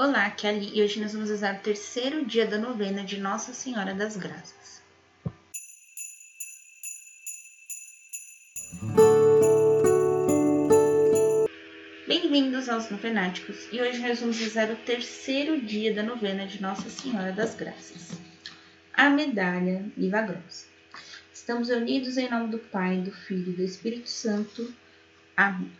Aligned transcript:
Olá, 0.00 0.24
aqui 0.24 0.46
é 0.46 0.50
Ali 0.50 0.70
e 0.72 0.82
hoje 0.82 0.98
nós 0.98 1.12
vamos 1.12 1.28
rezar 1.28 1.56
o 1.56 1.58
terceiro 1.58 2.24
dia 2.24 2.46
da 2.46 2.56
novena 2.56 3.04
de 3.04 3.20
Nossa 3.20 3.52
Senhora 3.52 3.92
das 3.92 4.16
Graças. 4.16 4.82
Bem-vindos 12.08 12.70
aos 12.70 12.88
Novenáticos 12.88 13.68
e 13.70 13.78
hoje 13.78 13.98
nós 13.98 14.18
vamos 14.20 14.40
rezar 14.40 14.70
o 14.70 14.76
terceiro 14.76 15.60
dia 15.60 15.92
da 15.92 16.02
novena 16.02 16.46
de 16.46 16.62
Nossa 16.62 16.88
Senhora 16.88 17.32
das 17.32 17.54
Graças. 17.54 18.18
A 18.94 19.10
Medalha 19.10 19.84
Milagrosa. 19.98 20.64
Estamos 21.30 21.68
unidos 21.68 22.16
em 22.16 22.30
nome 22.30 22.48
do 22.48 22.58
Pai, 22.58 22.96
do 23.02 23.12
Filho 23.12 23.52
e 23.52 23.56
do 23.56 23.62
Espírito 23.62 24.08
Santo. 24.08 24.72
Amém. 25.36 25.79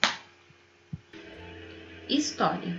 História 2.11 2.75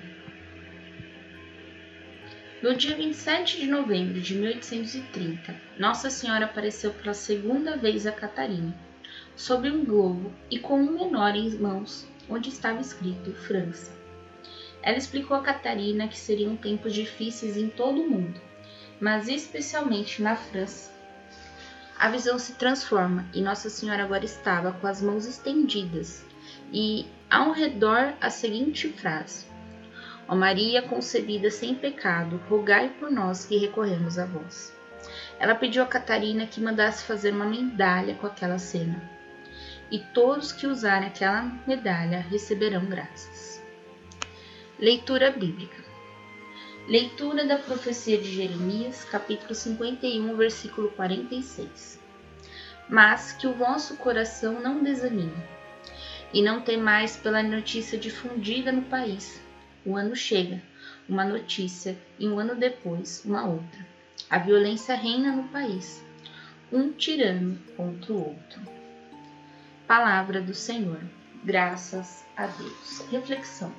No 2.63 2.77
dia 2.77 2.95
27 2.95 3.61
de 3.61 3.67
novembro 3.67 4.21
de 4.21 4.35
1830, 4.35 5.57
Nossa 5.79 6.11
Senhora 6.11 6.45
apareceu 6.45 6.91
pela 6.93 7.15
segunda 7.15 7.79
vez 7.79 8.07
a 8.07 8.13
Catarina, 8.13 8.77
sob 9.35 9.71
um 9.71 9.87
globo 9.87 10.31
e 10.51 10.59
com 10.59 10.79
um 10.79 10.93
menor 10.93 11.35
em 11.35 11.49
mãos, 11.53 12.07
onde 12.29 12.51
estava 12.51 12.83
escrito 12.83 13.33
França. 13.33 13.91
Ela 14.83 14.99
explicou 14.99 15.35
a 15.35 15.43
Catarina 15.43 16.09
que 16.09 16.19
seriam 16.19 16.55
tempos 16.55 16.93
difíceis 16.93 17.57
em 17.57 17.71
todo 17.71 18.03
o 18.03 18.11
mundo, 18.11 18.39
mas 19.01 19.29
especialmente 19.29 20.21
na 20.21 20.37
França. 20.37 20.93
A 22.03 22.09
visão 22.09 22.37
se 22.37 22.55
transforma 22.55 23.25
e 23.33 23.41
Nossa 23.41 23.71
Senhora 23.71 24.03
agora 24.03 24.25
estava 24.25 24.73
com 24.73 24.89
as 24.89 25.01
mãos 25.01 25.25
estendidas 25.25 26.27
e 26.73 27.07
ao 27.31 27.53
redor 27.53 28.15
a 28.21 28.29
seguinte 28.29 28.89
frase: 28.89 29.47
Ó 30.27 30.35
Maria 30.35 30.83
concebida 30.83 31.49
sem 31.49 31.77
pecado, 31.77 32.43
rogai 32.49 32.89
por 32.99 33.09
nós 33.09 33.47
que 33.47 33.57
recorremos 33.57 34.19
a 34.19 34.27
vós. 34.27 34.77
Ela 35.39 35.55
pediu 35.55 35.81
a 35.81 35.87
Catarina 35.87 36.45
que 36.45 36.61
mandasse 36.61 37.05
fazer 37.05 37.33
uma 37.33 37.45
medalha 37.45 38.17
com 38.17 38.27
aquela 38.27 38.59
cena, 38.59 39.01
e 39.89 40.01
todos 40.01 40.51
que 40.51 40.67
usarem 40.67 41.07
aquela 41.07 41.45
medalha 41.69 42.19
receberão 42.19 42.85
graças. 42.85 43.63
Leitura 44.77 45.31
bíblica. 45.31 45.92
Leitura 46.89 47.47
da 47.47 47.59
profecia 47.59 48.19
de 48.19 48.35
Jeremias, 48.35 49.05
capítulo 49.05 49.55
51, 49.55 50.37
versículo 50.37 50.91
46. 50.91 52.01
Mas 52.89 53.31
que 53.33 53.47
o 53.47 53.55
vosso 53.55 53.97
coração 53.99 54.61
não 54.61 54.83
desanime 54.83 55.33
e 56.35 56.43
não 56.43 56.61
tem 56.61 56.77
mais 56.77 57.17
pela 57.17 57.41
notícia 57.41 57.97
difundida 57.97 58.73
no 58.73 58.83
país. 58.83 59.41
O 59.87 59.97
ano 59.97 60.17
chega, 60.17 60.61
uma 61.09 61.25
notícia, 61.25 61.97
e 62.19 62.27
um 62.27 62.41
ano 62.41 62.57
depois, 62.57 63.25
uma 63.25 63.47
outra. 63.47 63.87
A 64.29 64.39
violência 64.39 64.97
reina 64.97 65.31
no 65.31 65.45
país, 65.45 66.05
um 66.73 66.91
tirano 66.91 67.61
contra 67.77 68.13
o 68.13 68.29
outro. 68.29 68.61
Palavra 69.87 70.41
do 70.41 70.53
Senhor. 70.53 71.01
Graças 71.45 72.25
a 72.37 72.49
Deus. 72.49 73.05
Reflexão. 73.09 73.73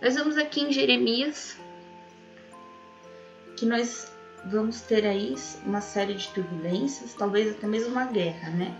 Nós 0.00 0.14
vamos 0.14 0.36
aqui 0.36 0.60
em 0.60 0.72
Jeremias, 0.72 1.58
que 3.64 3.68
nós 3.70 4.12
vamos 4.44 4.82
ter 4.82 5.06
aí 5.06 5.34
uma 5.64 5.80
série 5.80 6.12
de 6.12 6.28
turbulências, 6.28 7.14
talvez 7.14 7.50
até 7.50 7.66
mesmo 7.66 7.92
uma 7.92 8.04
guerra, 8.04 8.50
né? 8.50 8.76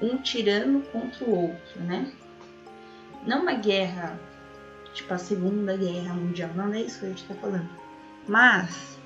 um 0.00 0.18
tirano 0.18 0.80
contra 0.92 1.24
o 1.24 1.34
outro, 1.34 1.80
né? 1.80 2.12
Não 3.26 3.42
uma 3.42 3.54
guerra, 3.54 4.16
tipo 4.94 5.12
a 5.12 5.18
Segunda 5.18 5.76
Guerra 5.76 6.14
Mundial, 6.14 6.50
não 6.54 6.72
é 6.72 6.82
isso 6.82 7.00
que 7.00 7.06
a 7.06 7.08
gente 7.08 7.22
está 7.22 7.34
falando, 7.34 7.68
mas 8.28 8.96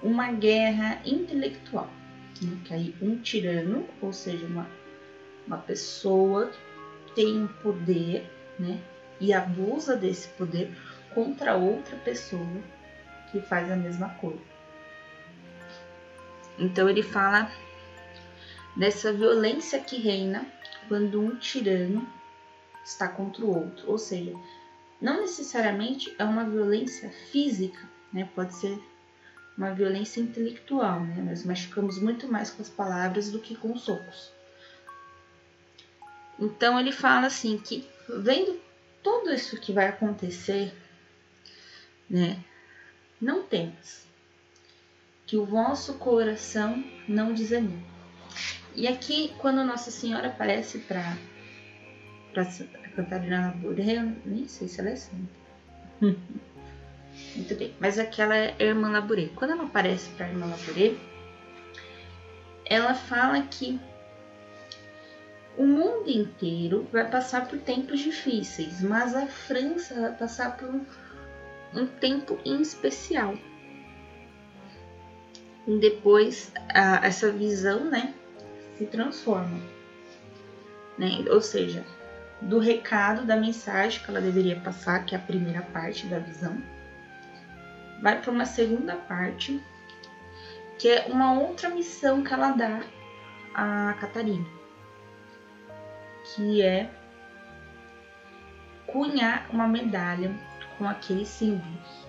uma 0.00 0.30
guerra 0.30 1.00
intelectual, 1.04 1.90
né? 2.40 2.56
que 2.64 2.74
aí 2.74 2.94
um 3.02 3.16
tirano, 3.16 3.88
ou 4.00 4.12
seja, 4.12 4.46
uma, 4.46 4.68
uma 5.48 5.58
pessoa 5.58 6.48
tem 7.16 7.42
um 7.42 7.48
poder, 7.48 8.24
né? 8.56 8.78
E 9.20 9.32
abusa 9.32 9.96
desse 9.96 10.28
poder 10.28 10.70
contra 11.12 11.56
outra 11.56 11.96
pessoa 11.96 12.46
que 13.34 13.48
faz 13.48 13.68
a 13.70 13.74
mesma 13.74 14.10
coisa. 14.10 14.38
Então 16.56 16.88
ele 16.88 17.02
fala 17.02 17.50
dessa 18.76 19.12
violência 19.12 19.80
que 19.80 19.96
reina 19.96 20.46
quando 20.86 21.20
um 21.20 21.36
tirano 21.36 22.08
está 22.84 23.08
contra 23.08 23.44
o 23.44 23.52
outro. 23.52 23.90
Ou 23.90 23.98
seja, 23.98 24.32
não 25.00 25.22
necessariamente 25.22 26.14
é 26.16 26.24
uma 26.24 26.44
violência 26.44 27.10
física, 27.32 27.80
né? 28.12 28.28
pode 28.36 28.54
ser 28.54 28.78
uma 29.58 29.72
violência 29.72 30.20
intelectual, 30.20 31.00
né? 31.00 31.16
nós 31.28 31.44
machucamos 31.44 31.98
muito 31.98 32.28
mais 32.28 32.50
com 32.50 32.62
as 32.62 32.68
palavras 32.68 33.32
do 33.32 33.40
que 33.40 33.56
com 33.56 33.72
os 33.72 33.82
socos. 33.82 34.32
Então 36.38 36.78
ele 36.78 36.92
fala 36.92 37.26
assim 37.26 37.58
que 37.58 37.88
vendo 38.08 38.60
tudo 39.02 39.32
isso 39.32 39.60
que 39.60 39.72
vai 39.72 39.88
acontecer, 39.88 40.72
né, 42.08 42.42
não 43.20 43.42
temas, 43.42 44.06
que 45.26 45.36
o 45.36 45.44
vosso 45.44 45.94
coração 45.94 46.84
não 47.08 47.32
desanime. 47.32 47.84
E 48.74 48.88
aqui, 48.88 49.32
quando 49.38 49.64
Nossa 49.64 49.90
Senhora 49.90 50.28
aparece 50.28 50.78
para 50.78 51.16
Catarina 52.96 53.48
Labouré, 53.48 53.98
eu 53.98 54.12
nem 54.24 54.48
sei 54.48 54.68
se 54.68 54.80
ela 54.80 54.90
é 54.90 54.96
santa. 54.96 55.44
Muito 57.36 57.54
bem, 57.54 57.72
mas 57.78 57.98
aquela 57.98 58.34
é 58.34 58.56
a 58.58 58.62
irmã 58.64 58.90
Labouré. 58.90 59.30
Quando 59.36 59.52
ela 59.52 59.64
aparece 59.64 60.10
para 60.10 60.26
a 60.26 60.28
irmã 60.28 60.46
Labouré, 60.46 60.96
ela 62.64 62.94
fala 62.94 63.40
que 63.42 63.80
o 65.56 65.64
mundo 65.64 66.10
inteiro 66.10 66.88
vai 66.92 67.08
passar 67.08 67.46
por 67.46 67.58
tempos 67.60 68.00
difíceis, 68.00 68.80
mas 68.82 69.14
a 69.14 69.26
França 69.26 69.94
vai 69.94 70.12
passar 70.16 70.56
por 70.56 70.80
um, 71.74 71.86
tempo 71.86 72.38
em 72.44 72.60
especial. 72.60 73.34
E 75.66 75.78
depois, 75.78 76.52
a, 76.74 77.06
essa 77.06 77.32
visão, 77.32 77.84
né, 77.84 78.14
se 78.76 78.86
transforma. 78.86 79.60
Né? 80.98 81.24
Ou 81.30 81.40
seja, 81.40 81.84
do 82.40 82.58
recado, 82.58 83.26
da 83.26 83.36
mensagem 83.36 84.02
que 84.02 84.10
ela 84.10 84.20
deveria 84.20 84.60
passar, 84.60 85.04
que 85.04 85.14
é 85.14 85.18
a 85.18 85.20
primeira 85.20 85.62
parte 85.62 86.06
da 86.06 86.18
visão, 86.18 86.56
vai 88.02 88.20
para 88.20 88.30
uma 88.30 88.44
segunda 88.44 88.96
parte, 88.96 89.60
que 90.78 90.88
é 90.88 91.06
uma 91.06 91.40
outra 91.40 91.70
missão 91.70 92.22
que 92.22 92.32
ela 92.32 92.50
dá 92.50 92.82
a 93.54 93.94
Catarina, 93.94 94.46
que 96.34 96.62
é 96.62 96.90
cunhar 98.86 99.48
uma 99.50 99.66
medalha 99.66 100.34
com 100.78 100.88
aqueles 100.88 101.28
símbolos. 101.28 102.04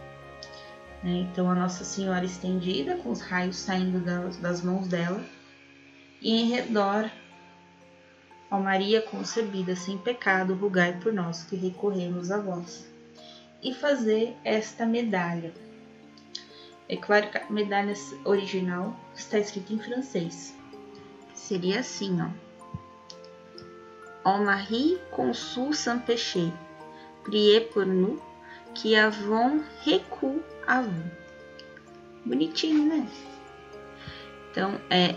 Né? 1.03 1.27
Então, 1.29 1.49
a 1.49 1.55
Nossa 1.55 1.83
Senhora 1.83 2.25
estendida, 2.25 2.97
com 2.97 3.11
os 3.11 3.21
raios 3.21 3.57
saindo 3.57 3.99
das, 3.99 4.37
das 4.37 4.63
mãos 4.63 4.87
dela, 4.87 5.23
e 6.21 6.41
em 6.41 6.49
redor, 6.49 7.11
ó 8.49 8.59
Maria 8.59 9.01
concebida 9.01 9.75
sem 9.75 9.97
pecado, 9.97 10.55
rogai 10.55 10.99
por 10.99 11.13
nós 11.13 11.43
que 11.43 11.55
recorremos 11.55 12.31
a 12.31 12.39
vós. 12.39 12.89
E 13.61 13.73
fazer 13.73 14.35
esta 14.43 14.85
medalha. 14.85 15.53
É 16.87 16.95
claro 16.95 17.29
que 17.29 17.37
a 17.37 17.49
medalha 17.49 17.93
original 18.23 18.95
está 19.15 19.39
escrita 19.39 19.73
em 19.73 19.79
francês. 19.79 20.55
Seria 21.33 21.79
assim, 21.79 22.17
ó. 22.21 22.29
Ó 24.23 24.39
Marie 24.39 24.99
consul 25.11 25.73
sans 25.73 26.01
péché, 26.03 26.51
priez 27.23 27.71
pour 27.71 27.85
nous, 27.85 28.19
recours 29.83 30.41
à 30.67 30.81
vous. 30.81 31.11
Bonitinho, 32.25 32.85
né? 32.85 33.07
Então, 34.51 34.79
é 34.89 35.15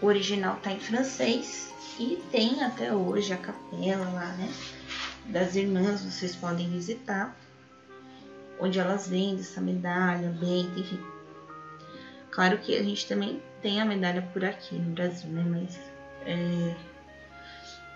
o 0.00 0.06
original 0.06 0.56
está 0.56 0.72
em 0.72 0.80
francês 0.80 1.72
e 1.98 2.20
tem 2.30 2.62
até 2.64 2.92
hoje 2.92 3.32
a 3.32 3.36
capela 3.36 4.08
lá, 4.10 4.26
né? 4.32 4.52
Das 5.26 5.54
irmãs, 5.54 6.02
vocês 6.04 6.34
podem 6.34 6.68
visitar. 6.68 7.36
onde 8.60 8.78
elas 8.78 9.08
vendem 9.08 9.40
essa 9.40 9.60
medalha, 9.60 10.28
bem, 10.38 10.70
enfim. 10.76 11.00
Claro 12.30 12.58
que 12.58 12.76
a 12.76 12.82
gente 12.82 13.06
também 13.06 13.42
tem 13.60 13.80
a 13.80 13.84
medalha 13.84 14.22
por 14.32 14.44
aqui 14.44 14.76
no 14.76 14.92
Brasil, 14.92 15.30
né? 15.30 15.44
Mas 15.44 15.80
é, 16.24 16.74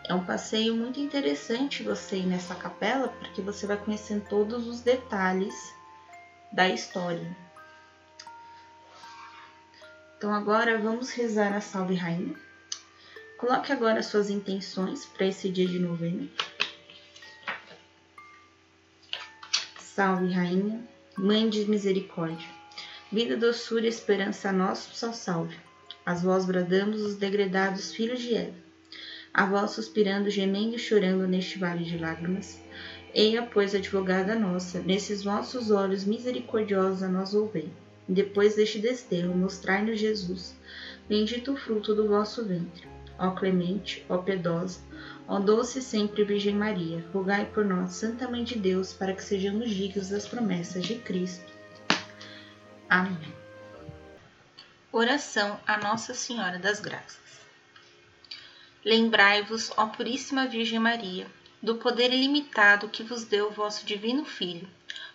é 0.08 0.14
um 0.14 0.25
passeio 0.25 0.75
muito 0.75 1.00
interessante 1.00 1.82
você 1.82 2.19
ir 2.19 2.26
nessa 2.26 2.55
capela, 2.55 3.08
porque 3.08 3.43
você 3.43 3.67
vai 3.67 3.76
conhecendo 3.76 4.29
todos 4.29 4.67
os 4.67 4.81
detalhes 4.81 5.55
da 6.53 6.69
história. 6.69 7.37
Então 10.17 10.32
agora 10.32 10.79
vamos 10.79 11.11
rezar 11.11 11.53
a 11.53 11.61
Salve 11.61 11.94
Rainha. 11.94 12.35
Coloque 13.37 13.73
agora 13.73 14.03
suas 14.03 14.31
intenções 14.31 15.05
para 15.05 15.26
esse 15.26 15.50
dia 15.50 15.67
de 15.67 15.79
novembro. 15.79 16.31
Salve 19.81 20.32
Rainha, 20.32 20.87
Mãe 21.19 21.49
de 21.49 21.64
Misericórdia, 21.64 22.49
vida, 23.11 23.37
doçura 23.37 23.87
e 23.87 23.88
esperança 23.88 24.50
a 24.50 24.52
nós, 24.52 24.79
só 24.79 25.12
salve. 25.12 25.59
As 26.05 26.23
vós 26.23 26.44
bradamos 26.44 27.02
os 27.02 27.17
degredados 27.17 27.93
filhos 27.93 28.20
de 28.20 28.35
Eva. 28.37 28.65
A 29.37 29.44
vós 29.44 29.73
suspirando, 29.73 30.31
gemendo 30.31 30.77
e 30.77 30.79
chorando 30.79 31.29
neste 31.29 31.59
vale 31.59 31.85
de 31.85 31.99
lágrimas. 31.99 32.59
Eia, 33.12 33.43
pois, 33.43 33.75
advogada 33.75 34.35
nossa, 34.35 34.81
nesses 34.81 35.23
vossos 35.23 35.71
olhos 35.71 36.06
misericordiosos 36.06 37.03
a 37.03 37.09
nós 37.09 37.35
ouvei. 37.35 37.71
Depois 38.09 38.56
deste 38.56 38.79
desterro, 38.79 39.37
mostrai-nos 39.37 40.00
Jesus, 40.00 40.56
bendito 41.06 41.53
o 41.53 41.56
fruto 41.56 41.94
do 41.94 42.09
vosso 42.09 42.47
ventre. 42.47 42.88
Ó 43.19 43.33
clemente, 43.33 44.06
ó 44.09 44.17
piedosa, 44.17 44.81
ó 45.29 45.38
doce 45.38 45.83
sempre 45.83 46.25
Virgem 46.25 46.55
Maria, 46.55 47.05
rogai 47.12 47.44
por 47.44 47.62
nós, 47.62 47.93
Santa 47.93 48.27
Mãe 48.27 48.43
de 48.43 48.59
Deus, 48.59 48.94
para 48.94 49.12
que 49.12 49.23
sejamos 49.23 49.69
dignos 49.69 50.09
das 50.09 50.27
promessas 50.27 50.87
de 50.87 50.94
Cristo. 50.94 51.53
Amém. 52.88 53.35
Oração 54.91 55.61
a 55.67 55.77
Nossa 55.77 56.15
Senhora 56.15 56.59
das 56.59 56.81
Graças. 56.81 57.25
Lembrai-vos, 58.87 59.71
ó 59.77 59.87
Puríssima 59.88 60.47
Virgem 60.47 60.79
Maria, 60.79 61.27
do 61.62 61.75
poder 61.75 62.11
ilimitado 62.11 62.88
que 62.88 63.03
vos 63.03 63.25
deu 63.25 63.49
o 63.49 63.53
vosso 63.53 63.85
Divino 63.85 64.25
Filho, 64.25 64.67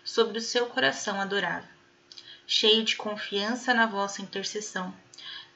sobre 0.04 0.38
o 0.38 0.42
seu 0.42 0.68
coração 0.68 1.20
adorável 1.20 1.72
cheio 2.54 2.84
de 2.84 2.98
confiança 2.98 3.74
na 3.74 3.86
vossa 3.86 4.22
intercessão, 4.22 4.94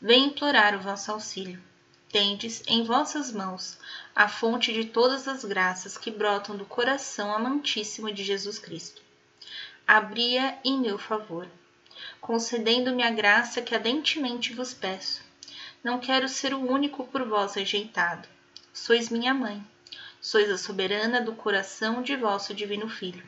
vem 0.01 0.27
implorar 0.27 0.73
o 0.73 0.79
vosso 0.79 1.11
auxílio. 1.11 1.61
Tendes 2.09 2.63
em 2.67 2.85
vossas 2.85 3.33
mãos 3.33 3.77
a 4.15 4.29
fonte 4.29 4.71
de 4.71 4.85
todas 4.85 5.27
as 5.27 5.43
graças 5.43 5.97
que 5.97 6.09
brotam 6.09 6.55
do 6.55 6.63
coração 6.63 7.35
amantíssimo 7.35 8.09
de 8.13 8.23
Jesus 8.23 8.57
Cristo. 8.57 9.01
Abria 9.85 10.57
em 10.63 10.79
meu 10.79 10.97
favor, 10.97 11.49
concedendo-me 12.21 13.03
a 13.03 13.11
graça 13.11 13.61
que 13.61 13.75
ardentemente 13.75 14.53
vos 14.53 14.73
peço. 14.73 15.21
Não 15.85 15.99
quero 15.99 16.27
ser 16.27 16.51
o 16.51 16.67
único 16.67 17.05
por 17.05 17.23
vós 17.27 17.53
rejeitado. 17.53 18.27
Sois 18.73 19.07
minha 19.09 19.35
mãe, 19.35 19.63
sois 20.19 20.49
a 20.49 20.57
soberana 20.57 21.21
do 21.21 21.35
coração 21.35 22.01
de 22.01 22.15
vosso 22.15 22.55
divino 22.55 22.89
Filho. 22.89 23.23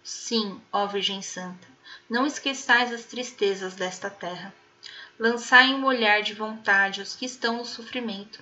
Sim, 0.00 0.62
ó 0.72 0.86
Virgem 0.86 1.20
Santa, 1.20 1.66
não 2.08 2.24
esqueçais 2.24 2.92
as 2.92 3.06
tristezas 3.06 3.74
desta 3.74 4.08
terra. 4.08 4.54
Lançai 5.18 5.74
um 5.74 5.84
olhar 5.84 6.22
de 6.22 6.32
vontade 6.32 7.00
aos 7.00 7.16
que 7.16 7.26
estão 7.26 7.56
no 7.56 7.64
sofrimento, 7.64 8.40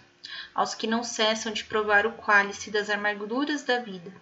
aos 0.54 0.74
que 0.74 0.86
não 0.86 1.02
cessam 1.02 1.54
de 1.54 1.64
provar 1.64 2.04
o 2.04 2.18
cálice 2.18 2.70
das 2.70 2.90
amarguras 2.90 3.62
da 3.62 3.78
vida. 3.78 4.12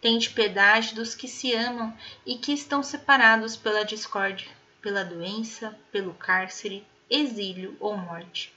Tende 0.00 0.30
piedade 0.30 0.96
dos 0.96 1.14
que 1.14 1.28
se 1.28 1.54
amam 1.54 1.96
e 2.26 2.36
que 2.38 2.52
estão 2.52 2.82
separados 2.82 3.56
pela 3.56 3.84
discórdia, 3.84 4.50
pela 4.82 5.04
doença, 5.04 5.78
pelo 5.92 6.12
cárcere, 6.12 6.84
exílio 7.10 7.76
ou 7.80 7.96
morte. 7.96 8.52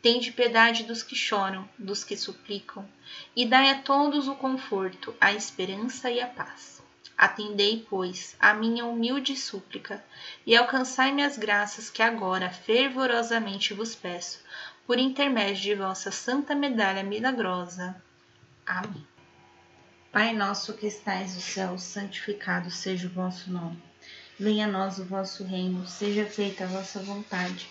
Tende 0.00 0.32
piedade 0.32 0.82
dos 0.84 1.02
que 1.02 1.14
choram, 1.14 1.68
dos 1.78 2.02
que 2.02 2.16
suplicam, 2.16 2.88
e 3.36 3.46
dai 3.46 3.70
a 3.70 3.82
todos 3.82 4.26
o 4.26 4.34
conforto, 4.34 5.14
a 5.20 5.32
esperança 5.32 6.10
e 6.10 6.20
a 6.20 6.26
paz. 6.26 6.82
Atendei, 7.16 7.86
pois, 7.88 8.34
a 8.40 8.52
minha 8.52 8.84
humilde 8.84 9.36
súplica 9.36 10.02
e 10.44 10.56
alcançai-me 10.56 11.22
as 11.22 11.38
graças 11.38 11.88
que 11.88 12.02
agora 12.02 12.50
fervorosamente 12.50 13.74
vos 13.74 13.94
peço, 13.94 14.40
por 14.86 14.98
intermédio 14.98 15.62
de 15.62 15.74
vossa 15.76 16.10
santa 16.10 16.54
medalha 16.54 17.04
milagrosa. 17.04 17.94
Amém. 18.66 19.06
Pai 20.10 20.34
nosso 20.34 20.74
que 20.74 20.86
estais 20.86 21.34
no 21.36 21.40
céu, 21.40 21.78
santificado 21.78 22.70
seja 22.70 23.06
o 23.06 23.10
vosso 23.10 23.50
nome. 23.52 23.80
Venha 24.38 24.66
a 24.66 24.70
nós 24.70 24.98
o 24.98 25.04
vosso 25.04 25.44
reino, 25.44 25.86
seja 25.86 26.26
feita 26.26 26.64
a 26.64 26.66
vossa 26.66 26.98
vontade, 26.98 27.70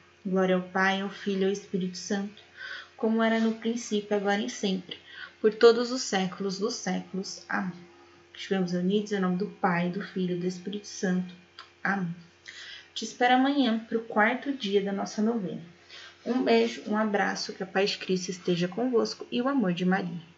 Glória 0.25 0.55
ao 0.55 0.61
Pai, 0.61 1.01
ao 1.01 1.09
Filho 1.09 1.41
e 1.41 1.45
ao 1.45 1.51
Espírito 1.51 1.97
Santo, 1.97 2.43
como 2.95 3.23
era 3.23 3.39
no 3.39 3.55
princípio, 3.55 4.15
agora 4.15 4.41
e 4.41 4.49
sempre, 4.49 4.97
por 5.41 5.53
todos 5.53 5.91
os 5.91 6.03
séculos 6.03 6.59
dos 6.59 6.75
séculos. 6.75 7.43
Amém. 7.49 7.73
Estivemos 8.33 8.73
unidos 8.73 9.11
em 9.11 9.19
nome 9.19 9.37
do 9.37 9.47
Pai, 9.47 9.89
do 9.89 10.01
Filho 10.01 10.35
e 10.35 10.39
do 10.39 10.45
Espírito 10.45 10.87
Santo. 10.87 11.33
Amém. 11.83 12.15
Te 12.93 13.03
espero 13.03 13.35
amanhã 13.35 13.79
para 13.79 13.97
o 13.97 14.03
quarto 14.03 14.53
dia 14.53 14.83
da 14.83 14.91
nossa 14.91 15.21
novena. 15.21 15.63
Um 16.23 16.43
beijo, 16.43 16.83
um 16.87 16.95
abraço, 16.95 17.53
que 17.53 17.63
a 17.63 17.65
paz 17.65 17.91
de 17.91 17.97
Cristo 17.97 18.29
esteja 18.29 18.67
convosco 18.67 19.25
e 19.31 19.41
o 19.41 19.47
amor 19.47 19.73
de 19.73 19.85
Maria. 19.85 20.30